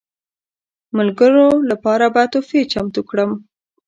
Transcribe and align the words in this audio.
ملګرو 0.97 1.47
لپاره 1.69 2.05
به 2.13 2.21
تحفې 2.33 2.61
چمتو 2.71 3.01
کړم. 3.09 3.31